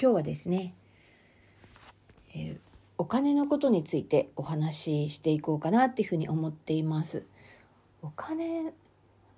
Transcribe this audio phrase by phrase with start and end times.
[0.00, 0.74] 今日はですね、
[2.32, 2.58] えー、
[2.98, 7.26] お金のことについてお話ししていこうかなっていうふうに思っています。
[8.00, 8.72] お金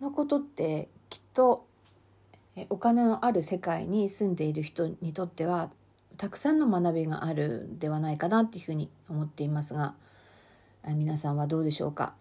[0.02, 1.64] のことってきっと
[2.68, 5.70] お金のある世界に住んでいる人にとっては
[6.18, 9.94] たくさんの学びがあるではないかなっていうふうに思っていますが
[10.86, 12.12] 皆さんはどうでしょうか？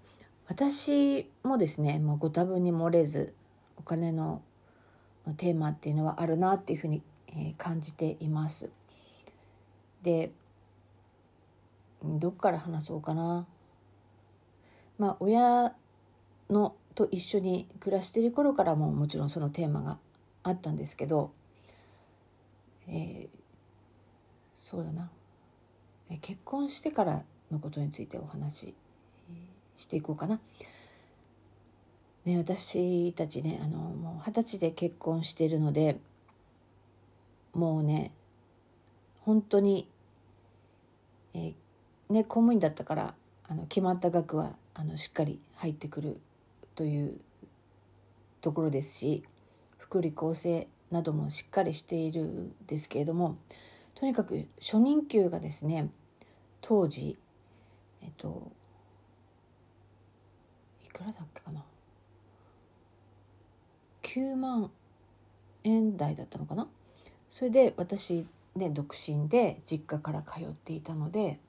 [0.47, 3.33] 私もですねもうご多分に漏れず
[3.75, 4.41] お金の
[5.35, 7.01] テーマっていうのはあるなっていうふうに
[7.57, 8.69] 感じています。
[10.01, 10.31] で
[12.03, 13.45] どっから話そうかな。
[14.97, 15.73] まあ親
[16.49, 19.97] のと一緒に暮らしてる頃からももちろんそのテーマが
[20.43, 21.31] あったんですけど、
[22.87, 23.29] えー、
[24.55, 25.09] そうだな、
[26.21, 28.75] 結婚してからのことについてお話し
[29.77, 30.39] していこうかな。
[32.25, 35.97] ね、私たちねあのもう二十歳で結婚しているので
[37.53, 38.13] もうね
[39.21, 39.87] 本当に、
[41.33, 41.53] えー、
[42.13, 43.13] ね公務員だったから
[43.47, 46.21] あの決まった額はあのしっかり入ってくる
[46.75, 47.19] という
[48.41, 49.23] ところですし
[49.77, 53.37] 福利厚生などもしっかりしているんですけれども
[53.95, 55.89] とにかく初任給がですね
[56.61, 57.17] 当時
[58.01, 58.51] えっと
[60.85, 61.63] いくらだっけかな
[64.03, 64.71] ？9万
[65.63, 66.67] 円台だったのかな？
[67.29, 71.39] それで私ね独身で実家から通っていたので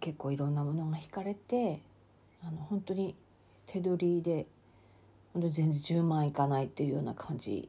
[0.00, 1.80] 結構いろんなものが引かれて
[2.42, 3.14] あの本当に
[3.66, 4.46] 手取りで
[5.32, 7.68] 本当に全然10万いかないっていうような感じ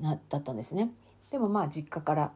[0.00, 0.90] なだったんですね。
[1.30, 2.32] でもまあ実家から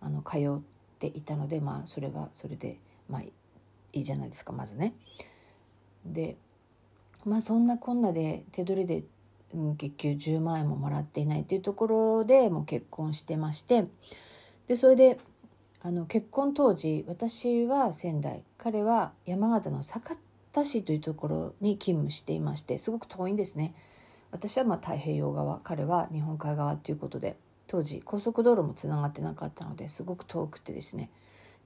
[0.00, 0.60] あの通っ
[0.98, 3.32] ていたのでまあそれはそれでまあい
[3.92, 4.94] いじゃないですかまずね。
[6.04, 6.36] で
[7.24, 9.04] まあそんなこんなで手取りで
[9.52, 13.86] 月給10万円ももらっていないっていうところでもう結婚してまして
[14.68, 15.18] でそれで
[15.82, 20.16] あの結婚当時私は仙台彼は山形の酒
[20.52, 23.74] 田市というところに勤務していましてすごく遠いんですね。
[24.32, 27.36] 私はま太平洋側彼は日本海側ということで
[27.66, 31.10] 当時高速道路もつながってなかったのですごく遠くてですね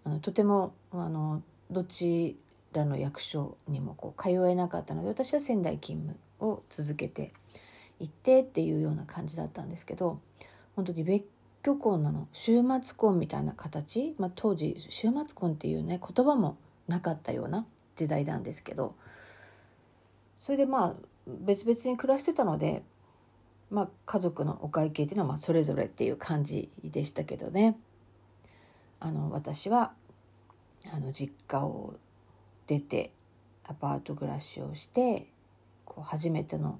[0.04, 2.38] あのとてもあのどち
[2.72, 7.32] らの役所にもこう通えなかったので私は仙台勤務を続けて
[8.00, 10.20] 行ってっていうような感じだったんですけど
[10.76, 11.24] 本当に別
[11.62, 12.28] 居婚なの。
[12.32, 17.66] 週末婚みたいな形、まあ、当時週末婚っていうね言葉もなかったような
[17.96, 18.94] 時代なんですけど。
[20.36, 20.94] それでまあ
[21.26, 22.82] 別々に暮らしてたので、
[23.70, 27.78] まあ、家族のお会計っていうのはまあそれぞれっていう感じでしたけどね。
[29.00, 29.92] あの私は
[30.92, 31.94] あの実家を
[32.66, 33.10] 出て
[33.64, 35.28] アパート暮らしをして
[35.84, 36.78] こう初めての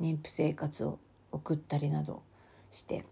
[0.00, 0.98] 妊婦生活を
[1.32, 2.22] 送ったりなど
[2.70, 3.04] して、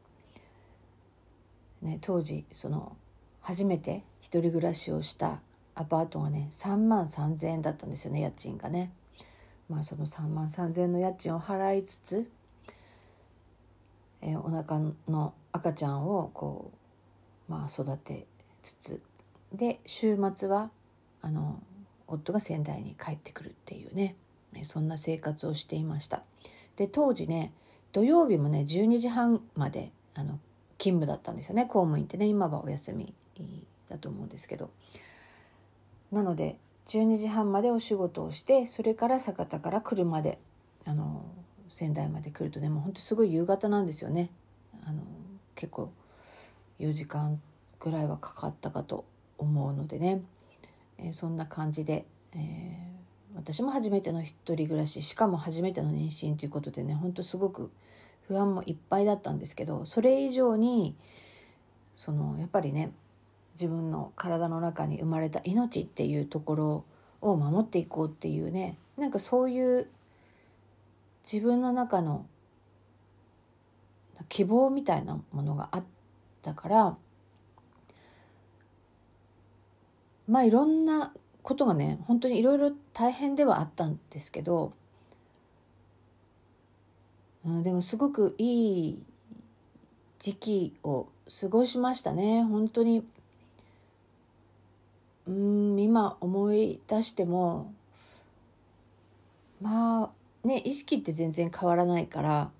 [1.82, 2.96] ね、当時その
[3.40, 5.40] 初めて一人暮らしをした
[5.74, 8.92] アパートがね3万3,000円だったんですよね家賃がね。
[9.68, 12.30] まあその3万3,000円の家賃を払いつつ、
[14.20, 16.70] えー、お腹の赤ちゃんをこ
[17.48, 18.26] うまあ育て
[18.62, 19.02] つつ
[19.52, 20.70] で週末は
[21.22, 21.62] あの
[22.06, 24.16] 夫が仙台に帰ってくるっていうね
[24.62, 26.22] そんな生活をしていました。
[26.76, 27.52] で当時ね
[27.92, 30.38] 土曜日もね12時半まであの
[30.78, 31.64] 勤務だったんですよね。
[31.64, 33.14] 公務員ってね今はお休み
[33.88, 34.70] だと思うんですけど。
[36.12, 40.38] なので12時半までお仕事をしてそれから酒田から車で
[40.84, 41.24] あの
[41.68, 44.30] 仙台まで来るとねもうほんとすごい夕方なんですよね。
[44.86, 45.02] あの
[45.54, 45.90] 結構
[46.78, 47.40] 4時間
[47.80, 49.04] ぐらいはかかったかと
[49.38, 50.22] 思うのでね、
[50.98, 52.04] えー、そんな感じで、
[52.34, 52.93] え
[53.34, 57.70] 私も初めての一人暮らししかも初めての妊娠ということでねほんとすごく
[58.28, 60.94] 不安もいっぱいだったんですけどそれ以上に
[61.96, 62.92] そのやっぱりね
[63.54, 66.84] 自分の体の中に生まれた命っていうところ
[67.20, 69.88] を守っていこうっていうねなんかそういう
[71.30, 72.26] 自分の中の
[74.28, 75.84] 希望みたいなものがあっ
[76.42, 76.96] たから
[80.28, 81.12] まあいろんな
[81.44, 84.72] ことがね本当にいろいろ大変ではあったんですけど、
[87.46, 89.02] うん、でもすごくいい
[90.18, 91.06] 時期を
[91.40, 92.42] 過ごしましたね。
[92.42, 93.04] 本当に
[95.26, 97.72] うん今思い出しても
[99.60, 100.04] ま
[100.44, 102.50] あね意識って全然変わらないから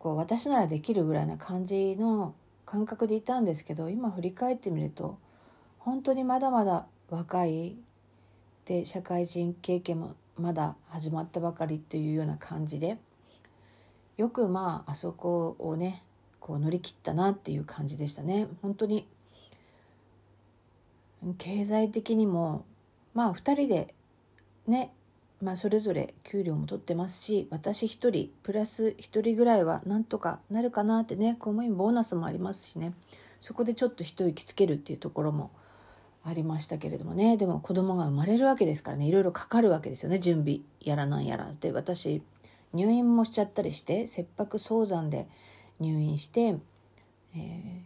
[0.00, 2.34] こう私ならできるぐらいな感じの
[2.64, 5.18] 感覚でいたんですけど今振り返ってみると
[5.78, 7.76] 本当にまだまだ若い
[8.64, 12.98] で社会人経験もまだ始まったばかりっていうような感じで
[14.16, 16.04] よくまああそこをね
[16.40, 18.48] こう乗り切ったなっていう感じでしたね。
[18.62, 19.08] 本当に
[21.38, 22.64] 経済的にも
[23.14, 23.94] まあ2人で
[24.66, 24.92] ね
[25.42, 32.94] まあそれぞれ給料も取ってますし私1人プラス1人ぐらいはなんとかなるかなってね公務員ボーナスもありますしね。
[33.38, 35.50] そこでちょっと一息つけるっていうところも
[36.26, 37.36] ありましたけれどもね。
[37.36, 39.06] でも子供が生まれるわけですからね。
[39.06, 40.18] いろいろかかるわけですよね。
[40.18, 41.52] 準備やらなんやら。
[41.60, 42.20] で私
[42.72, 45.28] 入院もしちゃったりして切迫早産で
[45.78, 46.56] 入院して、
[47.34, 47.80] えー、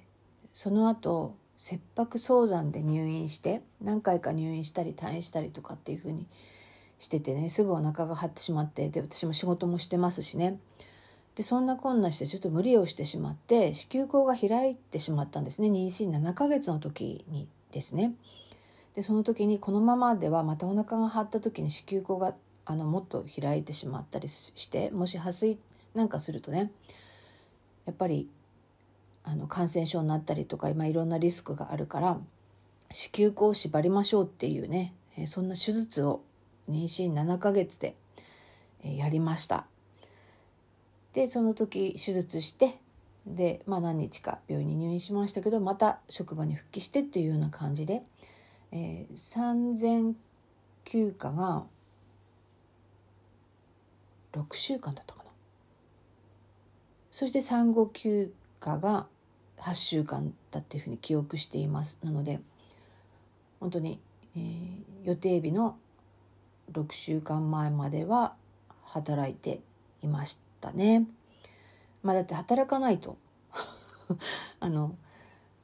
[0.54, 6.26] その後切迫早産で入院して何回か入院したり退院したりとかっていう風に
[6.98, 7.50] しててね。
[7.50, 10.58] すぐお腹が張ってしまってで私も仕事もしてますしね。
[11.34, 15.68] でそんなこんなしてちょっと無理をしてしまって子宮口が開いてしまったんですね。
[15.68, 18.14] 妊娠7ヶ月の時にですね。
[18.94, 22.34] でその時にこのままではまたお腹が張った時に子宮口が
[22.64, 25.58] あのもっと開いてしまったりしてもし破水
[25.94, 26.70] なんかするとね
[27.86, 28.28] やっぱり
[29.24, 32.18] あの感染症になったりとか今いろんなリスクがあるから
[32.90, 34.94] 子宮口を縛りましょうっていうね
[35.26, 36.22] そんな手術を
[36.68, 37.94] 妊娠7ヶ月で
[38.82, 39.66] やりました。
[41.12, 42.78] でその時手術して
[43.26, 48.02] で、まあ、何日か病院に入院しましたけどまた職場に復帰してっていうような感じで、
[48.72, 50.14] えー、産前
[50.84, 51.64] 休暇が
[54.32, 55.30] 6週間だったかな。
[57.10, 59.06] そして産後休暇が
[59.58, 61.98] 8週間だっていうふうに記憶しています。
[62.02, 62.40] なので
[63.58, 64.00] 本当に、
[64.36, 65.76] えー、予定日の
[66.72, 68.34] 6週間前までは
[68.84, 69.60] 働いて
[70.02, 71.06] いましたね。
[72.02, 73.18] まあだって働かないと。
[74.60, 74.96] あの、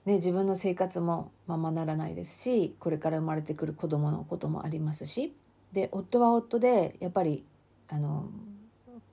[0.05, 5.35] ね、自分の生活もままならないですしこれから生まれてくる子供のこともありますし。
[5.73, 7.45] で夫は夫でやっぱり
[7.91, 8.29] あの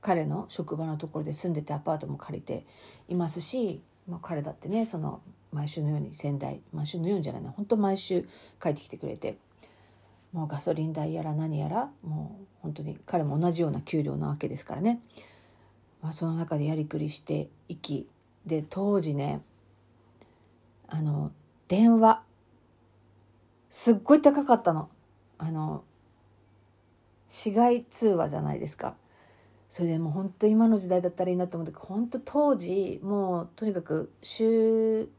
[0.01, 2.65] 彼の職場のところで住んでてアパートも借りて
[3.09, 5.21] いますし、まあ、彼だってねその
[5.51, 8.27] 毎週のように仙台毎週のようにじゃないな本当毎週
[8.61, 9.37] 帰ってきてくれて
[10.31, 15.01] もうガソリン代やら何やらもう本当に彼も同じような給料なわけですからね。
[16.01, 18.07] まあ、その中でやりくりしていき
[18.45, 19.41] で当時ね
[20.87, 21.31] あの
[21.73, 22.21] 電話。
[23.71, 24.91] すっごい高かったの。
[25.39, 25.83] あの
[27.27, 28.93] 市街通話じゃないですか。
[29.69, 35.09] それでもう本当今の時代だったらいいなと思って本当当時もうとにかく週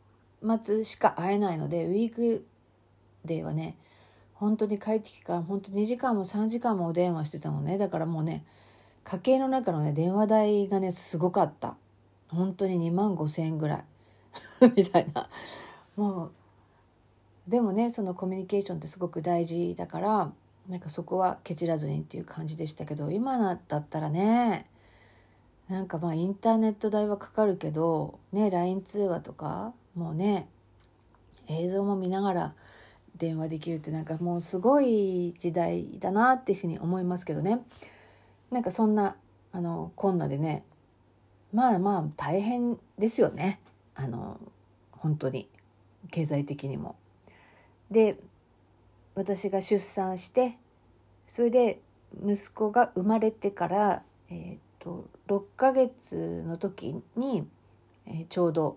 [0.62, 2.46] 末しか会えないのでウィーク
[3.24, 3.76] デーはね
[4.34, 7.78] 本当に帰ってきから本当2時間も3時間もお電話してたのね。
[7.78, 8.44] だからもうね
[9.02, 11.74] 家計の中のね電話代がねすごかった。
[12.28, 13.84] 本当に2万5千円ぐらい。
[14.76, 15.28] みたいな。
[15.96, 16.32] もう
[17.48, 20.32] でもねそのコミュニケーションってすごく大事だから
[20.68, 23.38] なんかそこはケチらずにっていう感じでしたけど今
[23.68, 24.66] だったらね
[25.68, 30.48] なんかまあインターネット代はかかるけどね LINE 通話とかもうね
[31.48, 32.54] 映像も見ながら
[33.16, 37.60] 電話できるってなんかもうすごい時代だなっていうふうに思いますけどね。
[38.50, 39.16] なんかそんな
[39.52, 40.64] あのこんなでね
[41.52, 43.60] まあまあ大変ですよね。
[43.94, 44.40] あの
[44.92, 45.48] 本当に。
[46.10, 46.96] 経済的にも。
[47.94, 48.18] で
[49.14, 50.58] 私が出産して
[51.26, 51.80] それで
[52.22, 57.46] 息子が生まれてから、えーと、6ヶ月の時に、
[58.06, 58.76] えー、ちょうど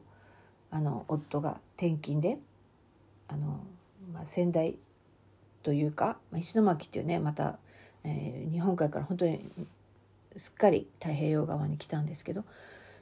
[0.71, 2.37] あの夫が転勤で
[3.27, 3.59] あの、
[4.13, 4.77] まあ、仙台
[5.63, 7.59] というか、ま、石巻っていうねまた
[8.07, 9.45] えー、日本海から本当に
[10.37, 12.45] すっかり太平洋側に来たんですけど、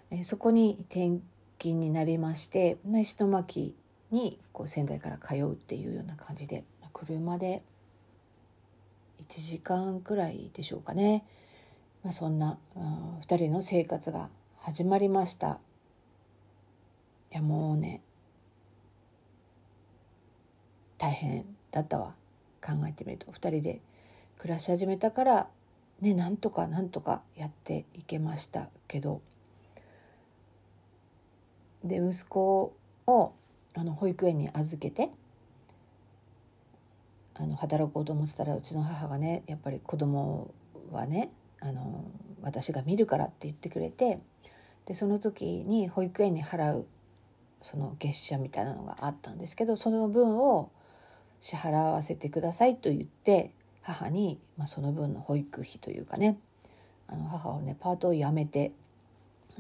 [0.10, 1.20] えー、そこに転
[1.60, 3.76] 勤になりましてま石巻
[4.16, 7.62] にこう仙台から通うっていうような感じで車で
[9.22, 11.26] 1時間くらいでしょうかね、
[12.02, 15.60] まあ、そんな、うん、2人の生活が始まりました。
[17.32, 18.02] いやもうね
[20.98, 22.16] 大変だったわ。
[22.66, 23.32] 考えてみると。
[23.32, 23.82] 2人で
[24.40, 25.48] 暮らし始めたから
[26.02, 29.22] ねなんとかなんとかやっていけましたけど。
[31.84, 32.74] で息子
[33.06, 33.34] を
[33.76, 35.10] あの保育園に預けて
[37.38, 40.54] あの働こうと思ってたらうちの母がねやっぱり子供
[40.92, 41.30] はね
[41.60, 42.06] あの
[42.42, 44.20] 私が見るからって言ってくれて
[44.86, 46.86] でその時に保育園に払う
[47.62, 50.72] その月謝みたいなのがあったんですけどその分を
[51.42, 53.52] 支払わせてくださいと言って
[53.82, 56.38] 母に、まあ、その分の保育費というかね
[57.08, 58.72] あの母をねパートを辞めて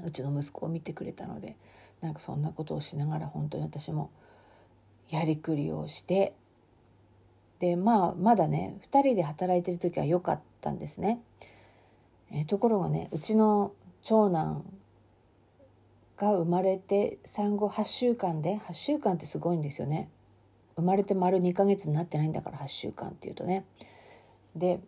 [0.05, 1.55] うちの息子を見てくれたので
[2.05, 4.11] なんかそんなことをしながら本当に私も
[5.09, 6.33] やりくりをして
[7.59, 11.19] でまあまだね2人で働いてる時は良かったんですね。
[12.31, 13.71] え、ところがねうちの
[14.03, 14.63] 長男
[16.17, 20.09] が生まれて産後8週間で8週間ってすごいんですよね。
[20.75, 23.65] 生まれて丸2ヶ月になってないんだから8週間っていうとね。
[24.55, 24.79] で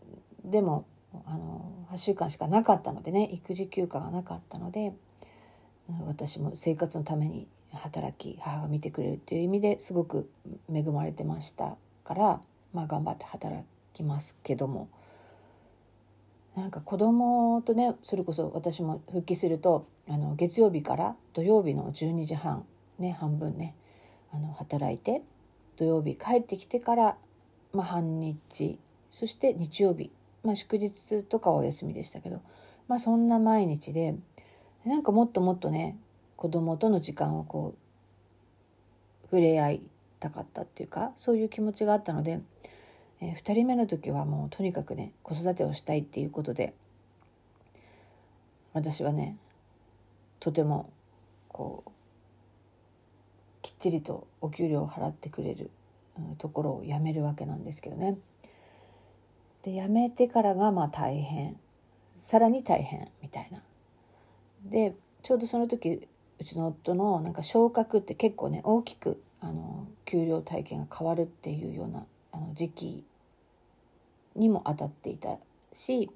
[0.43, 0.85] でも
[1.25, 4.93] あの8週間しかなかったのでね育児休暇がなかったので
[6.05, 10.29] 私も生活のために働き母が見てくれるっていう意味ですごく
[10.73, 12.41] 恵まれてましたから、
[12.73, 13.63] まあ、頑張って働
[13.93, 14.89] きますけども。
[16.55, 22.65] なんか子供とねそれこそ私も復帰するとあの月曜日から土曜日の12時半
[22.97, 23.75] ね半分ね
[24.33, 25.21] あの働いて
[25.75, 27.17] 土曜日帰ってきてから、
[27.73, 28.79] まあ、半日
[29.11, 30.09] そして日曜日、
[30.43, 32.41] まあ、祝日とかはお休みでしたけど、
[32.87, 34.15] まあ、そんな毎日で
[34.87, 35.97] なんかもっともっとね
[36.35, 39.81] 子供との時間をこう触れ合い
[40.19, 42.39] たかったっていうかそういう気持ちがあったので、
[43.21, 46.73] えー、2人目の時はもうとにかくね子育てをしたいっていうことで
[48.73, 49.37] 私はね
[50.39, 50.91] とても
[51.47, 51.91] こう
[53.61, 55.69] きっちりとお給料を払ってくれる、
[56.37, 58.17] ところを辞めるわけなんですけどね。
[59.63, 61.57] で辞めてからがまあ大変
[62.15, 63.61] さらに大変みたいな。
[64.69, 66.07] でちょうどその時
[66.39, 73.03] うちの夫のなんか昇格って結構ね大きくあの給料体験が変わるっていうようなあの時期
[74.35, 75.37] にも当たっていた
[75.73, 76.09] し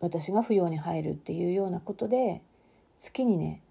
[0.00, 2.42] 私が扶養に入るっていうようなことで
[2.96, 3.62] 月にね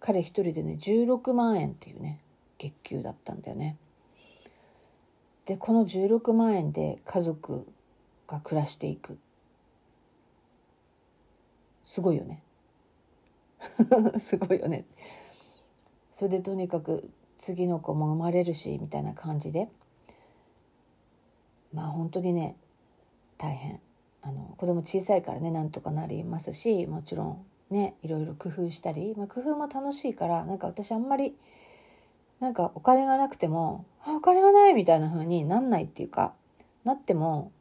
[0.00, 2.20] 彼一人でね16万円っていうね
[2.58, 3.76] 月給だったんだよね。
[5.46, 7.66] でこの16万円で家族
[8.26, 9.18] が暮らしていく
[11.84, 12.42] すごいよね。
[14.18, 14.84] すごいよね。
[16.10, 19.68] それでとにかく次の子も生まれるしみたいな感じで。
[21.72, 22.56] まあ本当にね
[23.38, 23.80] 大変。
[24.26, 31.36] あの子供小さいからねなんとかなりますしもちろんねいろいろ工夫したり、まあ、工夫も楽しいからなんか私あんまり
[32.40, 36.32] なんかお金がなくても「あお金がない」みたいな風になんないっていうか
[36.84, 37.52] なっても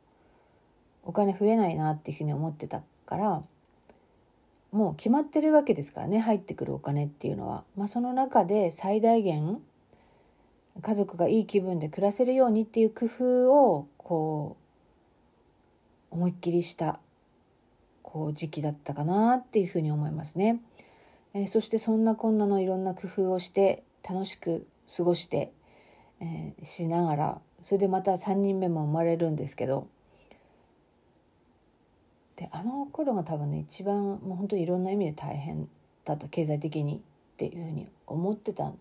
[1.03, 3.43] お金増えないなっていうふうに思ってたから
[4.73, 9.61] もう決まってるわけですからね入ってくるお金っていうのは、まあ、その中で最大限
[10.81, 14.57] 家族がいい気分で暮らせるようにっていう工夫をこ
[16.11, 16.99] う思いっきりした
[18.01, 20.59] こう時期だったかなっていうふうに思いますね。
[21.35, 25.51] えー、そしてそんなこんなのいろんな工夫をして楽しく過ごして、
[26.19, 29.87] えー、しながらそれでまた3人目も生まれるんですけど
[32.35, 35.67] であの頃が多分ね一番もう本当にいろんな意味で大変
[36.05, 36.99] だった経済的にっ
[37.37, 38.77] ていうふうに思ってたん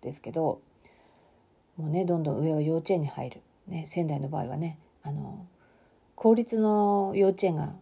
[0.00, 0.60] ですけど
[1.76, 5.46] もうねどんどん上は幼稚園に入る、ね、仙台の場合はねあの
[6.14, 7.74] 公立の幼稚園が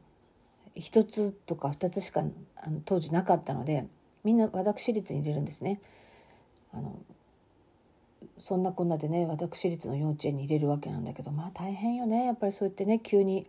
[0.76, 2.25] 1つとか2つしか
[2.57, 3.87] あの当時なかったので
[4.25, 5.81] みんな私立に入れるんですね。
[6.73, 6.97] あの
[8.38, 13.47] そんなこんなでね私立の幼稚園に入れるわけなんだけどまあ大変よねやっぱりそうやってね急に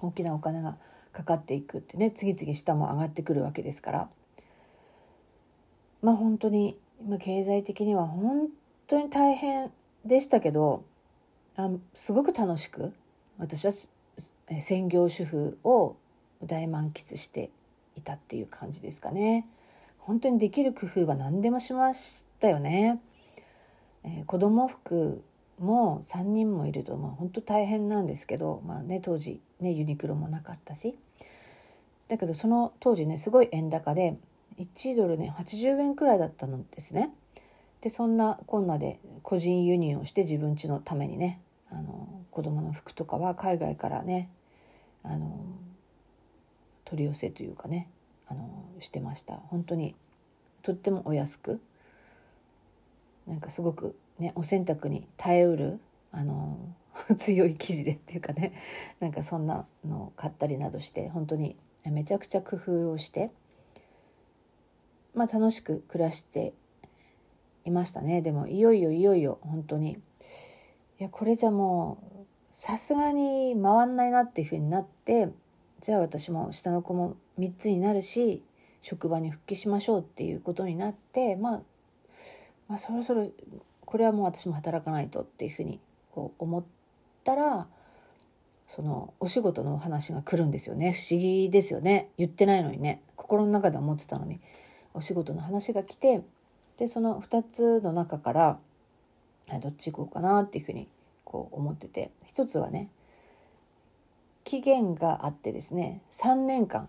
[0.00, 0.76] 大きなお金が
[1.12, 4.08] かかっていくってね次々下も上がってくるわけですから
[6.02, 8.48] まあ本当に今経済的には本
[8.86, 9.70] 当に大変
[10.04, 10.84] でしたけど
[11.56, 12.92] あすごく楽しく
[13.38, 13.72] 私は
[14.60, 15.96] 専業主婦を
[16.42, 17.50] 大満喫して
[17.96, 19.46] いたっていう感じですかね。
[19.98, 23.00] 本当にできる工夫は何でもしましたよね。
[24.04, 25.22] えー、子供服
[25.58, 30.96] も3人もいるとまあ本当大変なんですけど、まあね、当時、ね、ユニクロもなかったし。
[32.08, 34.16] だけどその当時ねすごい円高で
[34.58, 37.12] 1ドルね80円くらいだったのですね。
[37.80, 41.40] でそんなこんなで個人輸入をして自分家のためにね
[41.70, 44.28] あの子供の服とかは海外からね
[45.04, 45.44] あの
[46.84, 47.88] 取り寄せというかね
[48.26, 49.36] あのしてました。
[49.48, 49.94] 本当に
[50.62, 51.60] とってもお安く。
[53.26, 55.80] なんかすごくね、お洗濯に耐えうる
[56.12, 56.58] あの
[57.16, 58.52] 強い生地でっていうかね。
[58.98, 63.30] なんかそんなのを買ったりなどして本当にめちゃくちゃ工夫をして、
[65.14, 66.52] まあ、楽しく暮らして
[67.64, 68.22] いましたね。
[68.22, 69.92] でもいよいよいよいよ本当に。
[70.98, 75.30] いやこれじゃもうさすがに回んないなっていうふうになって
[75.80, 78.42] じゃあ私も下の子も3つになるし
[78.82, 81.62] 職場に復帰しましょうっていうことになって、まあ、
[82.68, 83.30] まあそろそろ
[83.86, 85.80] これはもう私も働かないとっていうふうに
[86.10, 86.79] こう思って
[87.24, 87.66] たら
[88.66, 90.92] そのお仕事の話が来るんですよね。
[90.92, 92.10] 不思議ですよね。
[92.18, 93.02] 言ってないのにね。
[93.16, 94.40] 心の中で思ってたのに。
[94.94, 96.22] お仕事の話が来て
[96.76, 98.58] でその2つの中から
[99.60, 100.88] どっち行こうかなっていうふうに
[101.24, 102.10] こう思ってて。
[102.24, 102.90] 一つはね
[104.44, 106.88] 期限があってですね3年間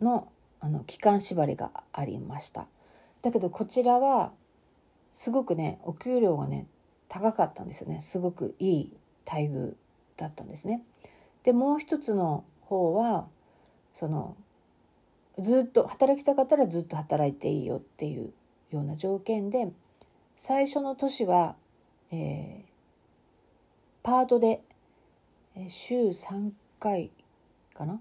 [0.00, 0.28] の
[0.60, 2.66] あの期間縛りがありました。
[3.22, 4.32] だけどこちらは
[5.12, 6.66] すごくねお給料がね
[7.08, 8.00] 高かったんですよね。
[8.00, 8.92] すごくいい
[9.26, 9.76] 待遇
[10.16, 10.82] だったんですね。
[11.42, 13.28] でもう一つの方は
[13.92, 14.36] その
[15.38, 18.32] ずっと働きたかったらずっと働いていいよっていう
[18.70, 19.70] ような条件で
[20.34, 21.56] 最初の年は、
[22.10, 22.64] えー、
[24.02, 24.62] パートで
[25.68, 27.10] 週3回
[27.74, 28.00] かな？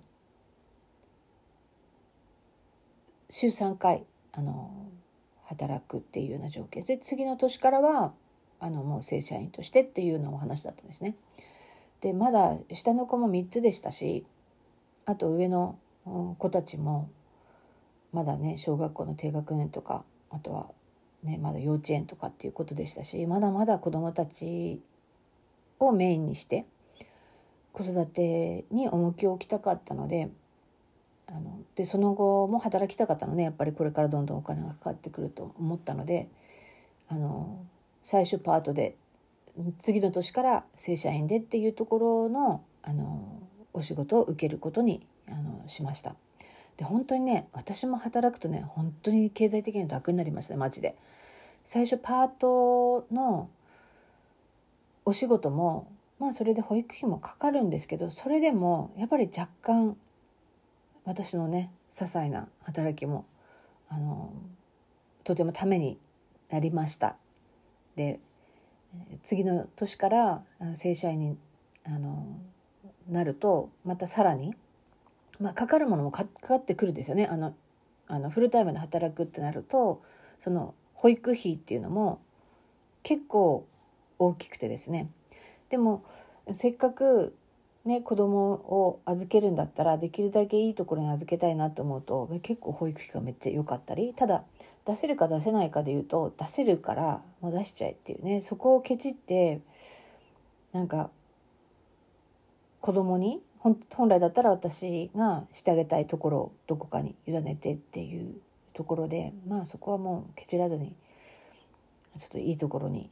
[3.30, 4.72] 週3回あの
[5.44, 6.84] 働くっていうような条件。
[6.84, 8.14] で次の年からは
[8.66, 11.16] あのもう正社員としてっていうようなお話だったんですね。
[12.02, 14.26] でまだ下の子も3つでしたし
[15.06, 15.78] あと上の
[16.40, 17.08] 子たちも
[18.12, 20.72] まだね小学校の低学年とかあとは
[21.24, 24.82] ねまだ幼稚園とかっていうことでしたしまだまだ子どもたち
[25.80, 26.66] をメインにして
[27.72, 30.32] 子育てに重きを置きたかったので
[31.28, 36.30] あのでその後も働きたかったのでやっぱりこれからどんどんお金がかかってくると思ったので
[37.08, 37.60] あの
[38.06, 38.96] 最初パートで
[39.80, 43.42] 次の年から正社員でっていうところのあの
[43.74, 46.16] お仕事を受けることにあのしました。
[46.78, 50.96] で本当にね私も働くとね本当に経済的に楽になりましたねマジで。
[51.64, 53.50] 最初パートの
[55.04, 59.98] お仕事もまあそれで保育費もかかるんですけどそれでもやっぱり若干
[61.06, 63.26] 私のね些細な働きも
[63.90, 64.32] あの
[65.24, 65.98] とてもために
[66.52, 67.16] なりました。
[67.96, 68.20] で
[69.24, 71.38] 次の年から正社員に
[71.86, 72.26] あの
[73.10, 74.56] なるとまたさらに、
[75.40, 77.28] まあ、かかるものもかかってくるんですよね。
[77.28, 77.54] あの
[78.08, 80.02] あのフルタイムで働くってなると
[80.40, 82.22] その保育費っていうのも
[83.04, 83.68] 結構
[84.20, 85.10] 大きくてですね。
[85.70, 86.04] でも
[86.52, 87.36] せっかく
[87.84, 94.44] ね子供を預けるんだったらできるだけいいところに預けたいなと思うと結構保育費がめっちゃ良かったりただ
[94.86, 98.42] 出せるか出せないかで言うと出せるからもう出しちゃえっていうね。
[98.42, 99.62] そこをケチって
[100.74, 101.10] なんか
[102.82, 108.36] 子供に本来だったら私がしてあげたいところをどこかに委ねてっていう
[108.74, 110.96] ところでまあそこはもうケチらずに
[112.18, 113.10] ちょっといいところに、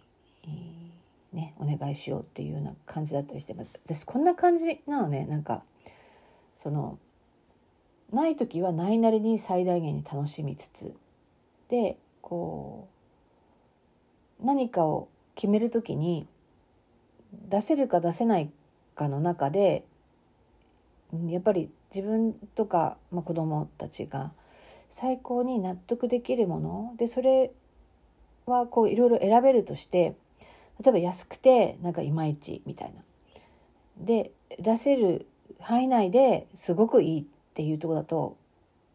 [1.33, 3.55] ね、お願いしようっていうような感じだったりして
[3.85, 5.25] 私こんな感じなのね。
[5.25, 5.63] なんか
[6.55, 6.99] その
[8.11, 10.93] ない時はないなりに最大限に楽しみつつ
[11.69, 12.87] でこ
[14.41, 16.27] う何かを決める時に
[17.49, 18.49] 出せるか出せない
[18.95, 19.83] かの中で
[21.27, 24.31] やっぱり自分とか、まあ、子供たちが
[24.89, 27.51] 最高に納得できるものでそれ
[28.45, 30.15] はこういろいろ選べるとして
[30.83, 33.01] 例えば安くてなんかいまいちみたいな。
[33.97, 35.27] で出せる
[35.59, 38.37] 範囲内ですごくいいっていうとこだと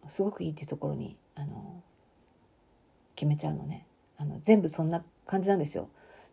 [0.09, 1.78] すごくいいっていうところにあの
[3.19, 3.85] 決めちゃうのね。
[4.17, 5.89] あの全部そんな感じなんですよ。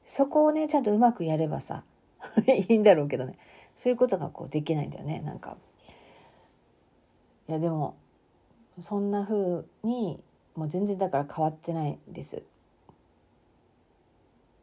[0.06, 1.84] そこをねちゃんとうまくやればさ
[2.70, 3.40] いいんだろうけどね。
[3.74, 5.20] そういうことがこうできないんだよね。
[5.22, 5.58] なんか。
[7.50, 7.96] いやでも
[8.80, 10.24] そんな風に
[10.56, 12.44] もう全然だから変わってないです。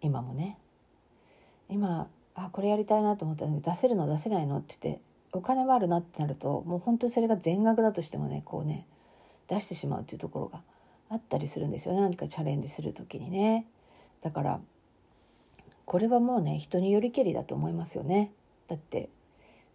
[0.00, 0.58] 今もね。
[1.68, 4.58] 今あこれやりたいなと思ったのに出せるの出せないの？
[4.58, 8.87] って言ってお金はあるなってなるともう本当にそれが全額だとしてもねこうね
[9.48, 10.62] 出してしまうっていうところが
[11.12, 13.66] あったりするんですよ何かチャレンジする時にね。
[14.22, 14.61] だから
[15.85, 18.33] これはもうね人によりけりだと思いますよね。
[18.66, 19.11] だって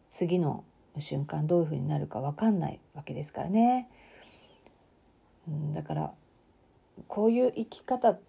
[0.08, 0.64] 次の
[0.98, 3.88] 瞬間どういうふうになるか分かんないわけですからね、
[5.48, 6.14] うん、だから
[7.08, 8.20] こういう生き方っ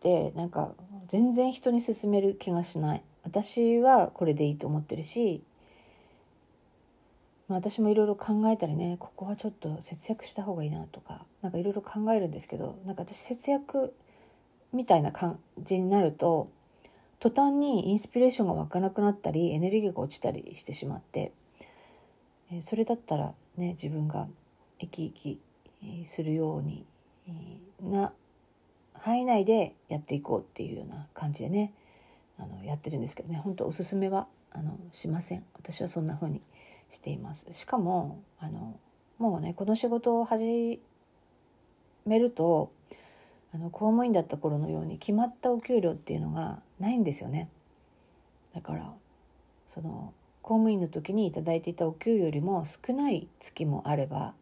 [0.00, 0.72] てなんか
[1.08, 3.02] 全然人に勧める気がしない。
[3.22, 5.42] 私はこれでいいと思ってるし、
[7.48, 13.94] まあ、私もいろいろ考えたりねここはちょっと節約した方がいいなとか何かいろいろ考えるんですけどなんか私節約
[14.72, 16.48] みたいな感じになると
[17.20, 21.32] 途端にインスピレーションが湧かなくなったりエネルギーが落ちたりしてしまって
[22.52, 24.26] えそれだったらね自分が
[24.80, 25.38] 生き生
[26.00, 26.84] きするように
[27.82, 28.12] な
[28.94, 31.72] 範囲内でやっていこうっていうような感じでね
[32.38, 35.44] あのやってるんですけどね本当おすすめはあのしません。
[35.54, 36.40] 私はそんな風に
[36.94, 38.78] していますしかもあの
[39.18, 40.80] もうねこの仕事を始
[42.06, 42.72] めると
[43.52, 47.48] あの公務員だった頃のように決まったお給料っていうのがないんですよね
[48.54, 48.92] だから
[49.66, 54.34] その公務員の時に頂いていたお給よりも少ない月もあれば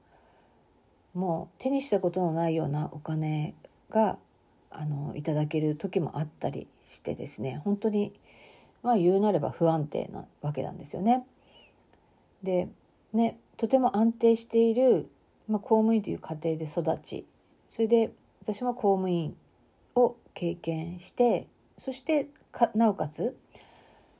[1.15, 3.55] もう手にしたことのないようなお金
[3.91, 4.19] が
[4.71, 8.13] あのいただける時もあったりしてですね本当に
[8.83, 11.25] まあ言うなれば不安定なわけなんですよね。
[12.43, 12.69] で
[13.13, 15.09] ねとても安定している、
[15.49, 17.27] まあ、公務員という家庭で育ち
[17.69, 19.37] それで私も公務員
[19.95, 21.47] を経験して
[21.79, 22.29] そして
[22.75, 23.37] なおかつ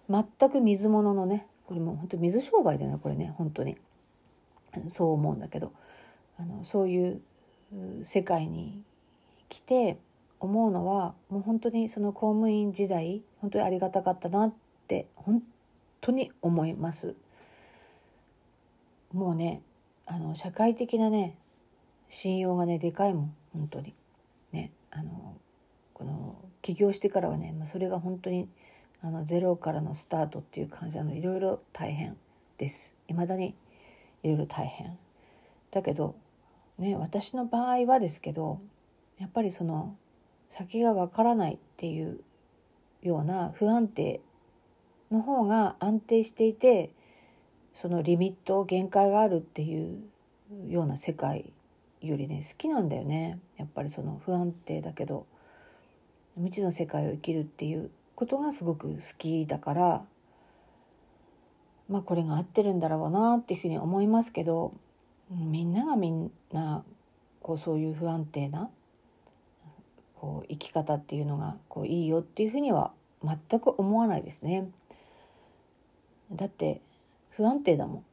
[0.09, 3.77] 全く水物のねこれもう本当水商売だよねこれね本当に
[4.89, 5.73] そう思うんだけど
[6.39, 7.21] あのそういう
[8.03, 8.83] 世界に
[9.49, 9.99] 来て
[10.41, 14.55] 思うのはもう本当にその公務員時代本当にありがたかったなっ
[14.87, 15.43] て本
[16.01, 17.15] 当に思います。
[19.13, 19.63] もうね
[20.07, 21.37] あの社会的なね
[22.09, 23.95] 信用がねでかいもん本当に。
[24.53, 25.37] ねあの
[25.95, 28.49] この起業してからはね、まあ、それが本当に
[29.03, 32.17] あのゼロからのスタートっていう感じなのいろいろ大変
[32.59, 32.95] です。
[33.09, 33.55] 未だに
[34.23, 34.99] いろいろ大変。
[35.71, 36.15] だけど
[36.79, 38.61] ね私の場合はですけど
[39.19, 39.97] やっぱりその
[40.49, 42.21] 先がわからないっていう
[43.03, 44.21] ような不安定
[45.11, 46.91] の方が安定していて
[47.73, 49.99] そのリミット限界があるっていう
[50.69, 51.53] ような世界
[52.01, 53.39] よりね好きなんだよね。
[53.57, 55.27] やっぱりその不安定だけど。
[56.35, 60.05] 未知の世界を生きるっていうことがすごく好きだから。
[61.89, 64.73] まあこれが合ってるんだろうなっていうふうに思いますけど。
[65.31, 66.85] みんながみんな
[67.41, 68.69] こうそういう不安定な
[70.15, 72.93] こう生き方っていうのがこういいよっていうふうには
[73.25, 74.69] 全く思わないですね。
[76.33, 76.81] だって
[77.37, 78.05] 不安定だもん。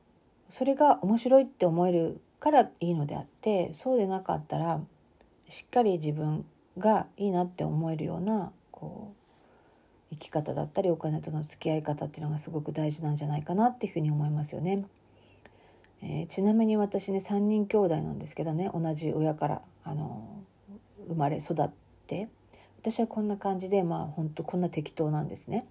[0.49, 4.81] それが面白いって思えるからいいのであってそうでなかったら
[5.47, 6.45] しっかり自分
[6.77, 9.19] がいいなって思えるようなこう
[10.11, 14.85] 生き方だったりお金との付き合い方っていうのがすごく大事なんじゃないかなっていうふうに思いますよね。
[16.01, 20.25] えー、ちなみに私ね3人兄弟なんですけどね同じ親からあの
[21.07, 21.69] 生まれ育っ
[22.07, 22.29] て
[22.79, 25.65] 私はこんな感じでまあ本当こんな適当なんですね。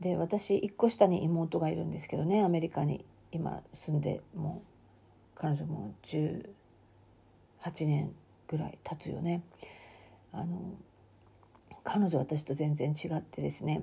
[0.00, 6.44] で私1個下に妹がいるんですけどねアメリカに今住んでもう彼女も18
[7.80, 8.12] 年
[8.48, 9.42] ぐらい経つよね。
[10.32, 10.74] あの
[11.84, 13.82] 彼女私と全然違ってですね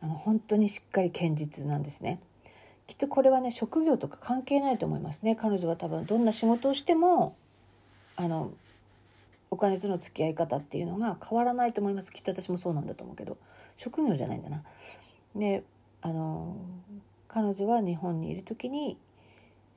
[0.00, 2.20] あの本当にしっかり堅実なんですね。
[2.86, 7.36] きっとこれはね職業とか関係ないと思いますね彼女は多分どんな仕事をしても
[8.16, 8.50] あの
[9.48, 13.38] お金との付き合い方っていうのが変わらないと思いますきっと私もそうなんだと思うけど
[13.76, 14.64] 職業じゃないんだな。
[15.34, 15.62] で
[16.02, 16.56] あの
[17.28, 18.96] 彼女は日本にいる時に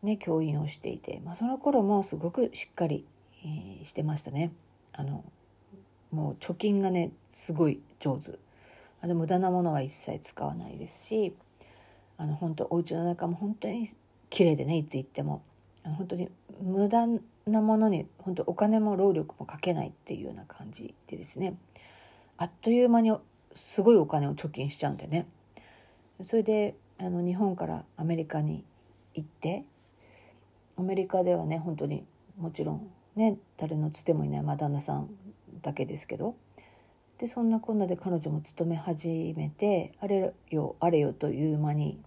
[0.04, 3.06] ね、教員をしていて、まあ、その頃もすごくしっかり、
[3.46, 4.52] えー、してましたね。
[4.92, 5.24] あの
[6.12, 8.38] もう貯金がねすごい上手。
[9.02, 11.34] あの無駄なものは一切使わないですし
[12.18, 13.90] あの本当お家の中も本当に
[14.30, 15.42] 綺麗でねいつ行っても。
[15.86, 16.30] あの本当に
[16.62, 17.08] 無駄
[17.46, 21.56] なものに本当お金も労力もかけないっていうような感じでですね。
[22.38, 23.14] あっという間に
[23.54, 25.28] すごいお金を貯金しちゃうんでね。
[26.24, 28.64] それであの日本からアメリカに
[29.14, 29.64] 行って
[30.78, 32.06] アメリカではね本当に
[32.38, 35.10] もちろんね誰のつてもいない、まあ、旦那さん
[35.62, 36.36] だけですけど
[37.18, 42.00] でそんなこんなで彼女も勤め始めてあれよあれよという間に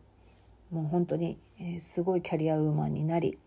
[0.70, 3.38] もう本当に、え、すごいキャリアウーマンになり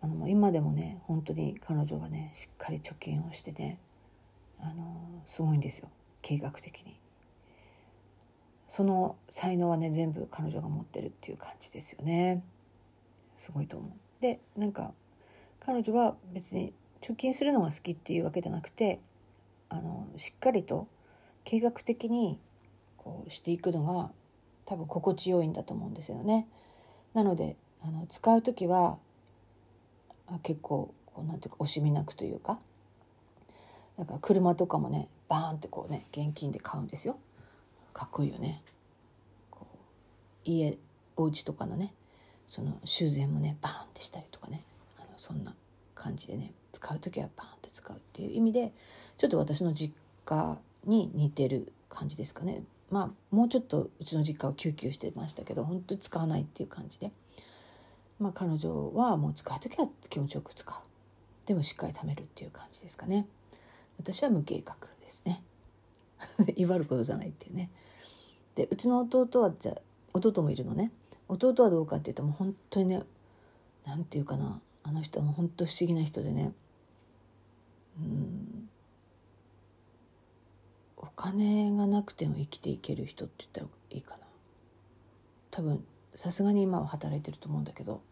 [0.00, 3.78] あの今でもね本当に彼女がねしっかり貯金をしてね
[4.60, 5.88] あのすごいんですよ
[6.22, 7.03] 計画的に。
[8.66, 12.42] その才能はね全部彼女が持ってるっていう感じですよね。
[13.36, 13.90] すごいと思う。
[14.20, 14.92] でなんか
[15.60, 19.00] 彼女は別に貯金するのが好きっていうわけじゃなくて
[19.68, 20.88] あのしっかりと
[21.44, 22.38] 計画的に
[22.96, 24.10] こうしていくのが
[24.64, 26.48] 多分心地よいんだと思うんですよね。
[27.12, 28.98] なのであの使う時は
[30.42, 32.58] 結構こうなんていうか惜しみなくというか
[33.98, 37.18] だから車とかもねバーンってこうね現金で買うんですよ。
[37.94, 38.60] かっこいいよね。
[39.50, 39.76] こう
[40.44, 40.76] 家
[41.16, 41.94] お家とかのね
[42.46, 44.64] その修繕もねバーンってしたりとかね。
[44.98, 45.54] あのそんな
[45.94, 48.72] 感じでね使う時はバーンって使うっていう意味で
[49.16, 49.94] ちょっと私の実
[50.26, 52.64] 家に似てる感じですかね。
[52.90, 57.12] まあもうちょっとうちの実家はキューキューしてましたけど本当に使わないっていう感じで。
[58.18, 60.76] まあ彼女はもう使う時は気持ちよく使う。
[61.46, 63.26] でもしっかり貯めるっていう感じですかね。
[63.98, 65.42] 私は無計画ですね。
[66.56, 67.70] 威張ることじゃないっていうね。
[68.54, 69.76] でうちの弟はじゃ
[70.12, 70.92] 弟もいるのね。
[71.28, 73.02] 弟はどうかっていうともう本当にね
[73.86, 76.52] 何て言うかなあの人はもう本当不思議な人でね。
[77.98, 78.68] うん。
[80.96, 84.24] お金がなくても生きていける人って言ったらいいかな。
[85.50, 88.02] 多分さすがに今は働いてると思うんだけど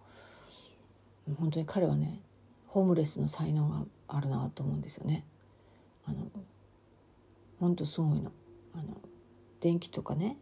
[1.38, 2.20] 本当に彼はね
[2.68, 5.24] ホームレスの才能があるなと思うんですよね。
[6.05, 6.26] あの
[7.61, 8.33] 本当すごいの。
[8.74, 8.96] あの
[9.62, 10.37] 電気とかね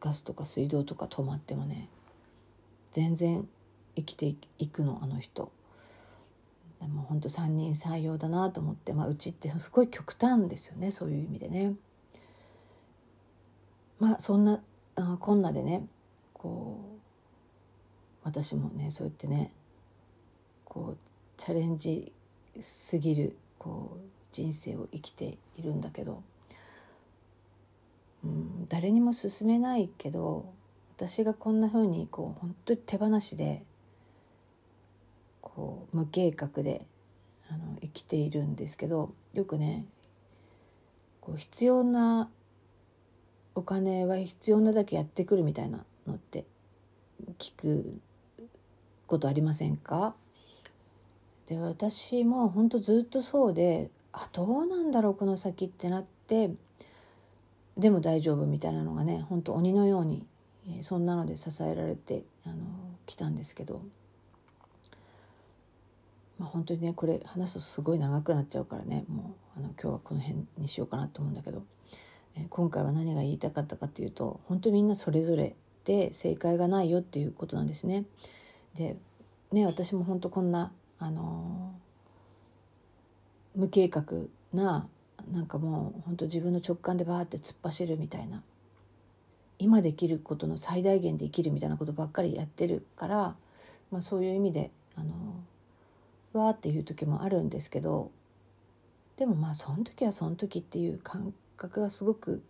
[0.00, 1.88] ガスとか水道とか止まってもね
[2.92, 3.46] 全然
[3.96, 5.50] 生きていくのあの人
[6.80, 11.74] でも本当三人採用だなと思って、まあ、うちってすごい極端ですよねそういう意味でね。
[13.98, 14.62] まあそんな
[14.94, 15.84] あこんなでね
[16.32, 16.98] こう
[18.22, 19.50] 私もねそうやってね
[20.64, 20.98] こう
[21.36, 22.12] チャレンジ
[22.60, 26.22] すぎるこう人生を生きているんだけど、
[28.24, 30.52] うん、誰にも勧めないけど
[30.96, 33.62] 私がこんな風にこう本当に手放しで
[35.40, 36.86] こう無計画で
[37.48, 39.86] あの生きているんですけどよくね
[41.20, 42.28] こう必要な
[43.54, 46.44] お金は必要なだけやってくるみたいなのって
[47.38, 48.00] 聞く
[49.06, 50.14] ことありませんか？
[51.46, 56.50] で私も本当ずっとそうであどうなんだろうこの先ってなって
[57.78, 60.26] でも大丈夫みたいなのがね本当鬼のように
[60.82, 62.56] そんなので支えられてあの
[63.06, 63.82] 来たんですけど、
[66.38, 71.64] まあ、本当にねこれ話すとすごい長くなっちゃうからねもうあの今日はこの辺にしようかなと思うんだけど、
[72.36, 78.04] え今回は何が言いたかったかっていうと本当みんなそれぞれで正解がないよっていうことなんですね。
[78.74, 78.96] で
[79.52, 81.74] ね私も本当こんなあの
[83.56, 84.04] 無計画
[84.52, 84.86] な
[85.32, 88.42] なんかもう本当自分の直感でバーって突っ走るみたいな
[89.58, 93.34] 今できることの最大限で生きるみたいなことばっかりやってるから、
[93.90, 95.14] まあ、そういう意味であの
[96.32, 98.10] わーっていう時もあるんですけど
[99.16, 102.42] でもまあその時はその時っていう感覚がすごく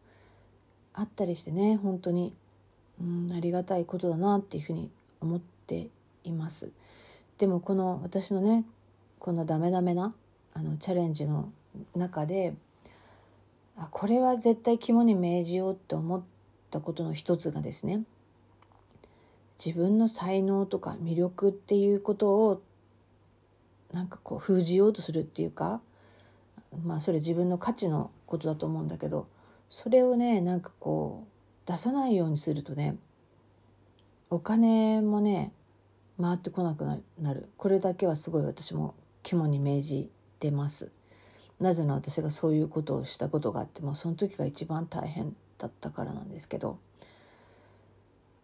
[0.92, 2.35] あったりしてね本当に、
[3.00, 5.88] うん、ありがたいことだなっていうふうに思って
[6.24, 6.70] います。
[7.38, 8.64] でもこの私のね
[9.18, 10.12] このダメダメな
[10.54, 11.50] あのチャレンジの
[11.94, 12.54] 中で
[13.76, 16.22] あこれは絶対肝に銘じようって思っ
[16.70, 18.02] たことの一つがですね
[19.64, 22.62] 自分の才能とか魅力っていうことを
[23.92, 25.81] なんかこう封じようとするっていうか
[26.85, 29.26] まあそれ自分の価値のことだと思うんだけど
[29.68, 32.96] それをねなんかこう出さないようにするとね
[34.31, 35.52] お金もね
[36.20, 37.48] 回ってこなくなる。
[37.57, 40.90] これだけはすごい私も肝に銘じてます。
[41.60, 46.78] なぜなら私がそういうことをしたことがあってもその時が一番大変だったからなんですけど、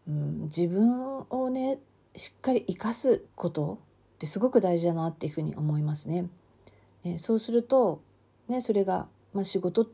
[0.09, 1.79] うん、自分をね
[2.17, 3.79] しっかり生かすこと
[4.17, 6.27] ってすごく大事だなっていうふうに思いますね。
[7.05, 8.01] えそうすると、
[8.49, 9.87] ね、それが、まあ、仕事っ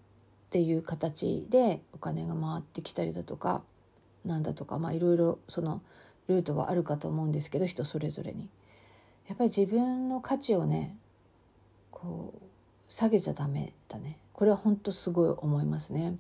[0.50, 3.62] ていう形でお金が回ってきたりだとか
[4.24, 5.80] なんだとか、まあ、いろいろその
[6.28, 8.48] ルートはあるかと思うんですけど人それぞれに。
[9.28, 10.96] やっぱり自分の価値をね
[11.90, 12.50] こう
[12.90, 16.16] 下げちゃダメだねこれは本当すごい思いますね。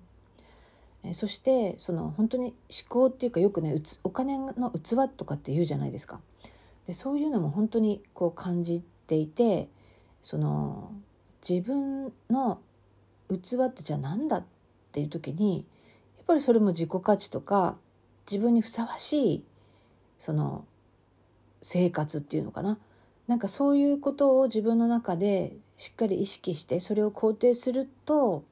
[1.12, 6.20] そしてその本当に思考っていうかよくねお金の器とかって言うじゃないですか。
[6.86, 9.68] でそういうのも本当にこう感じていて
[10.20, 10.92] その
[11.48, 12.60] 自分の
[13.30, 14.44] 器ってじゃあ何だっ
[14.92, 15.64] ていう時に
[16.18, 17.76] やっぱりそれも自己価値とか
[18.30, 19.44] 自分にふさわしい
[20.18, 20.66] その
[21.62, 22.78] 生活っていうのかな
[23.28, 28.44] なんかそういうことを自分の中でしっかり意識してそれを肯定すると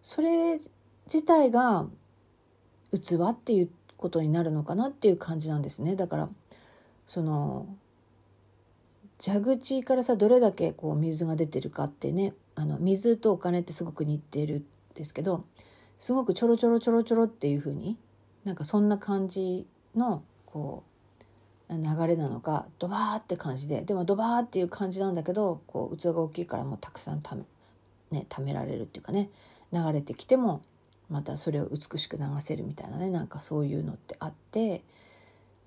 [0.00, 0.58] それ
[1.04, 1.86] 自体が
[2.92, 5.96] 器っていうことになるのかなっていう感じなんですね。
[5.96, 6.30] だから
[7.04, 7.66] その
[9.22, 15.44] 蛇口からさどれだけこう水が出てるかってねあの水とお金ってすごく似てるんですけど
[15.98, 17.98] すごくちょろちょろちょろちょろっていうふうに
[18.44, 20.89] なんかそんな感じのこう
[21.76, 27.44] 流れなのかドバーって感じででもドバーっていう感じなんだけどこう器が大きいからもうたくさんため,、
[28.10, 29.30] ね、貯められるっていうかね
[29.72, 30.62] 流れてきても
[31.08, 34.82] またそれを美しく流せるみたいなねなんかそういうのってあって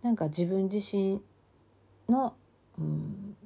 [0.02, 1.22] なんか自分自身
[2.10, 2.34] の、
[2.78, 3.38] うん、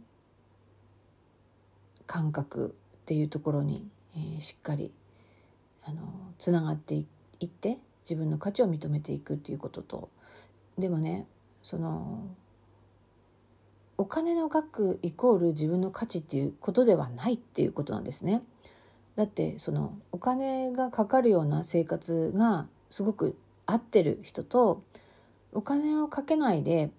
[2.08, 4.92] 感覚っていうところに、えー、しっかり
[5.86, 6.02] あの
[6.40, 7.06] つながってい
[7.46, 10.10] って自分の価値を認めていくっていうことと
[10.78, 11.28] でもね
[11.62, 12.24] その
[13.98, 18.44] お金の額イコール自分の価値っていうことではないっていうことなんですね。
[19.16, 24.84] だってそのお金がかかるような生活がすごく合ってる人と
[25.52, 26.92] お金をかけないで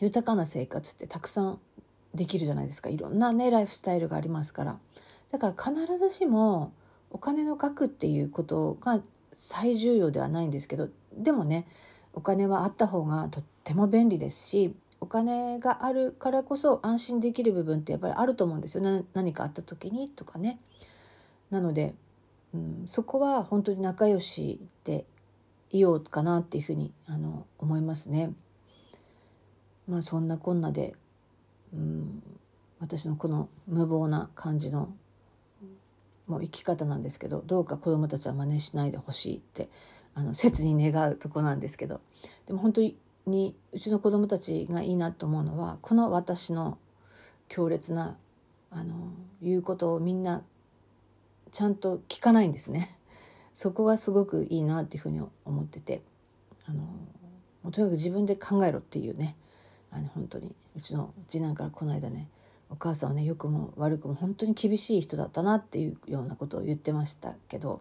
[0.00, 1.60] 豊かな生活ってたくさん
[2.14, 4.78] できるじゃないですかいろんなねライフスタイルがありますから
[5.30, 6.72] だから必ずしも
[7.10, 9.00] お金の額っていうことが
[9.34, 11.66] 最重要ではないんですけどでもね
[12.12, 20.58] お金はあった方がとっても便利ですしお金があるからこそ安心できる部分ってやっぱりあると思うんですよ何かあった時にとかね。
[21.50, 21.94] なので、
[22.54, 25.04] うん、そこは本当に仲良しで
[25.70, 28.32] いようかなっていうふうにあの思いますね。
[29.86, 30.94] まあそんなこんなで、
[31.72, 32.22] うん、
[32.80, 34.92] 私のこの無謀な感じの
[36.26, 39.68] もう生き方なんですけどどうか子どもたちは真似しないでほしいって
[40.14, 42.00] あの切に願うとこなんですけど
[42.46, 42.96] でも本当に
[43.28, 46.78] にうちの子どもたちがいいなと思うのはこの私の
[47.48, 48.16] 強烈な
[48.70, 50.42] あの言うことをみんな
[51.52, 52.98] ちゃんと聞かないんですね。
[53.54, 56.02] そこはすごくいいなっていうふうに思ってて
[56.66, 59.36] あのもうとにかく自分で考えろっていうね
[59.90, 62.28] あの本当にうちの次男からこの間ね
[62.70, 67.80] お母さんはね良くも悪くも本当に厳しい人だったなっていうようなことを言ってましたけど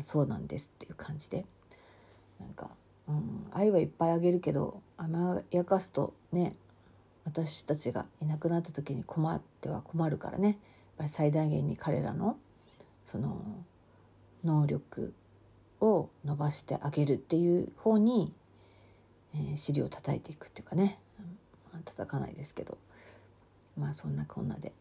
[0.00, 1.44] そうなんですっていう感じで
[2.40, 2.70] なんか、
[3.08, 6.56] うん、愛はいっぱいあげるけど甘やかすとね
[7.24, 10.48] 私たちがいなくなった時に困っては困るからね。
[10.48, 10.56] やっ
[10.98, 12.38] ぱり最大限に彼らの
[13.04, 13.42] その
[14.44, 15.12] 能力
[15.80, 18.32] を伸ばしてあげるっていう方に、
[19.34, 20.98] えー、尻を叩いていくっていうかね、
[21.72, 22.78] まあ、叩かないですけど。
[23.78, 24.72] まあそんなこんなで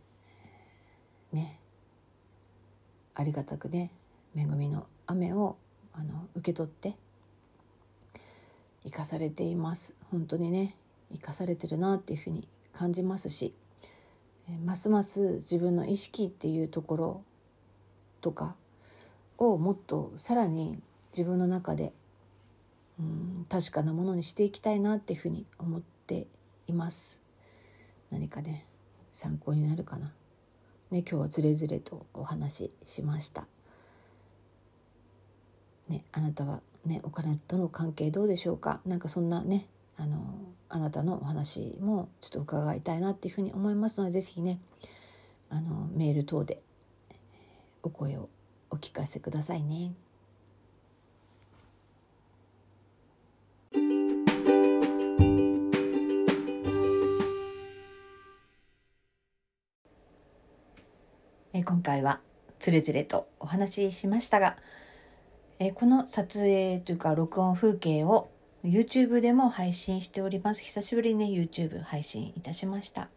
[1.32, 1.60] ね。
[3.14, 3.92] ありがたくね
[4.36, 5.56] 恵みの雨を
[5.94, 6.98] あの受け取って
[8.86, 9.96] 生かされています。
[10.12, 10.76] 本当にね
[11.12, 13.54] 生かされてるなっていうふうに感じますし
[14.64, 17.24] ますます自分の意識っていうところ
[18.22, 18.56] とか
[19.38, 20.80] をもっとさらに
[21.12, 21.94] 自分の中で
[23.00, 26.28] うん確かなものにしていきたいなっていうふうに思って
[26.68, 27.22] います。
[28.12, 28.66] 何かね
[29.12, 30.14] 参考になるかな。
[30.92, 33.48] ね今日はつれづれとお話ししました。
[35.90, 38.82] ねあなたはねお金との関係どうでしょうか？
[38.86, 39.68] なんかそんなね
[39.98, 40.18] あの
[40.70, 44.60] あなたのお話もちょっと伺いたいなっていうふうに思いますので是非ね
[45.50, 46.62] あのメール等で
[47.84, 48.30] お声を
[48.72, 49.94] お聞かせくださいね。
[61.54, 62.20] え今回は
[62.60, 64.58] つれづれとお話ししましたが、
[65.58, 68.30] えこの撮影というか録音風景を
[68.66, 70.62] YouTube でも配信しております。
[70.62, 73.08] 久しぶりにね YouTube 配信いたしました。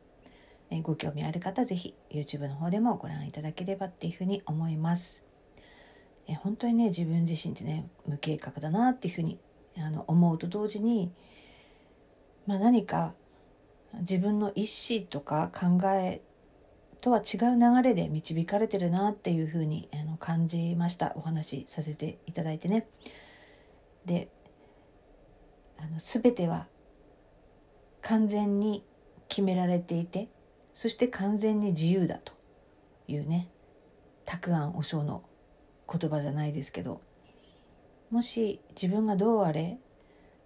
[0.70, 5.20] えご興味ある方ぜひ YouTube の方でもご覧いただければっていうふうに思います。
[6.28, 9.40] え本当にね自分自身ってね無計画だなっていうふうに
[9.76, 11.10] あの思うと同時に、
[12.46, 13.14] まあ、何か
[13.94, 16.20] 自分の意思とか考え
[17.08, 22.86] とは違う流れで導かれてるなっていうふうにあの感じましたお話しさせていただいてね。
[24.04, 24.28] で
[25.78, 26.66] あの全ては
[28.02, 28.84] 完全に
[29.28, 30.28] 決められていて
[30.74, 32.32] そして完全に自由だと
[33.06, 33.48] いうね
[34.26, 35.22] 沢庵和尚の
[35.90, 37.00] 言葉じゃないですけど
[38.10, 39.78] もし自分がどうあれ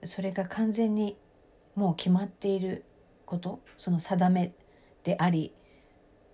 [0.05, 1.17] それが完全に
[1.75, 2.85] もう決まっている
[3.25, 4.53] ことその定め
[5.05, 5.53] であり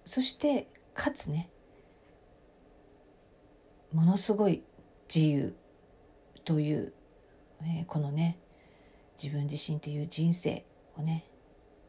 [0.08, 1.50] そしてかつね
[3.92, 4.62] ものすごい
[5.14, 5.54] 自由
[6.46, 6.94] という、
[7.60, 8.38] えー、このね
[9.22, 10.64] 自分自身という人生
[10.96, 11.26] をね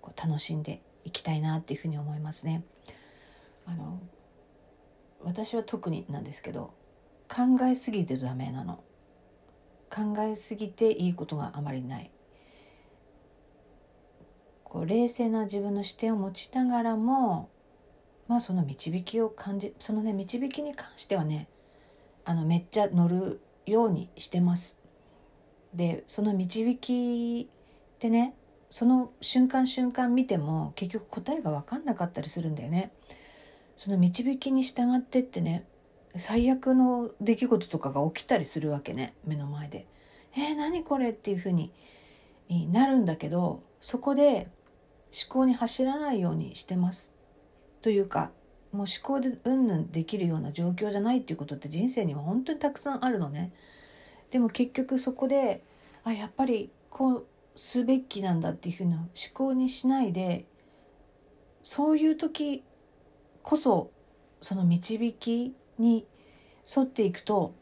[0.02, 2.66] こう楽しんでいきたいなっていうふうに思いますね。
[3.66, 4.02] あの
[5.24, 6.74] 私は特になんですけど
[7.30, 8.84] 考えすぎてダメなの
[9.90, 12.12] 考えすぎていいことがあまりない
[14.66, 17.50] こう冷静な自分の視点を持ちながらも
[18.30, 21.50] まあその導きを感じそのね導きに関してはね
[22.24, 24.80] あのめっちゃ乗るようにしてます
[25.73, 28.36] でその導きってね
[28.69, 32.92] その瞬間瞬間見ても結局答えが分かんなかったりするんだよね
[33.77, 35.65] その導きに従ってってね
[36.15, 39.88] 最悪の出来事とかが起きたりするわけね目の前で。
[40.36, 41.71] えー、何これっていうふうに
[42.71, 44.48] なるんだけどそこで
[45.12, 47.19] 思考に走らないようにしてます。
[47.82, 48.32] というか
[48.71, 53.52] もう思考でうんぬんできるような状況じゃないっていうことって人生には本当にたくさんあるのね。
[54.32, 55.63] でも結局そこで
[56.04, 60.46] あやっぱりこうすべきなんだっていうふうな思考にしないで
[61.63, 62.63] そういう時
[63.42, 63.92] こそ
[64.42, 66.06] その導きに
[66.77, 67.56] 沿っていくと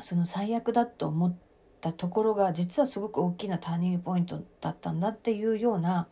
[0.00, 6.08] その最悪だと思ったったところが実はすごく大きなターニングポイントだったんだっていうような、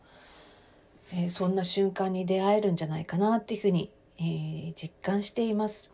[1.13, 5.91] えー、そんな瞬間に出会えるんじゃないかなっていうふうに、えー、実感しています。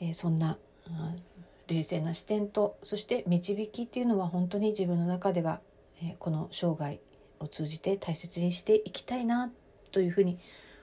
[0.00, 1.22] えー、そんな、うん、
[1.66, 5.60] 冷静な視点とそして導きっていうのは本当に自分の中では、
[6.02, 7.00] えこの生涯
[7.40, 9.50] を通じて大切にしていきたいな
[9.92, 10.38] というふうに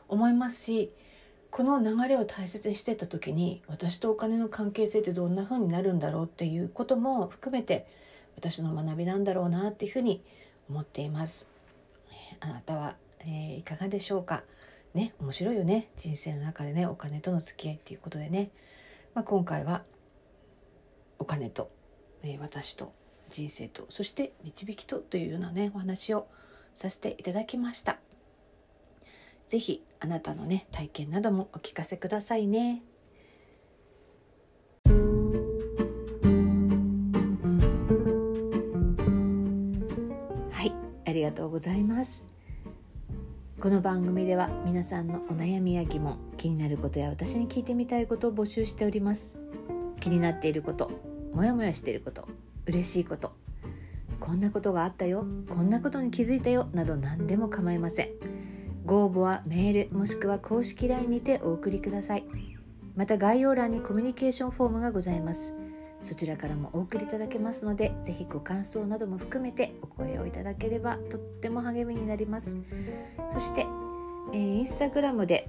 [0.08, 0.92] 思いますし
[1.52, 7.86] この流れを大切にしてた時に私とお金の関係性ってどんな風になるんだろうっていうことも含めて
[8.36, 10.24] 私の学びなんだろうなっていうふうに
[10.68, 11.48] 思っています。
[12.40, 12.96] あなたは、
[13.26, 14.44] えー、いかがでしょうか？
[14.94, 18.52] ね面白いよね人生の中でねお金との付き合いっていうことでね、
[19.16, 19.84] まあ、今回は
[21.18, 21.72] お金と、
[22.22, 22.94] えー、私と
[23.30, 26.28] 人生とそして導きとというようなねお話を
[26.76, 27.98] させていただきました。
[29.48, 32.84] ぜひあなたのね体験などもお聞かせくださいね。
[40.52, 40.72] はい
[41.06, 42.26] ありがとうございます
[43.64, 49.38] この番組では皆さんのお悩みや疑問気になることや私に聞いてみたいことを募集しております。
[50.02, 50.92] 気になっていること
[51.34, 52.28] モヤモヤしていること
[52.66, 53.32] 嬉しいこと
[54.20, 58.10] こんなことがあったよこんなことに気づいたよなど何でも構いません。
[58.84, 62.26] ご応募はメールもしくは公式 LINE にてお送りください。
[62.98, 65.54] また概要欄にコミュニケーションフォームがございます。
[66.04, 72.60] そちらからもお送りいただけますのでぜひご感想なども含めてお声をいただければとっても励みになります。
[73.30, 73.66] そして、
[74.34, 75.48] えー、インスタグラムで、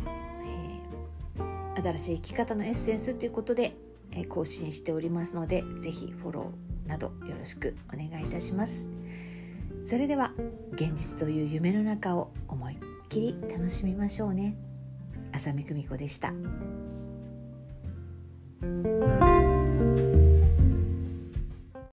[0.00, 3.76] えー、新しい生き方のエッセンスということで、
[4.10, 8.88] えー、更新しておりますのでぜひフォローなどよろしくお願いいたします。
[9.84, 10.32] それでは
[10.72, 12.78] 現実という夢の中を思いっ
[13.08, 14.56] きり楽しみましょうね。
[15.32, 16.32] 浅見久美子でした。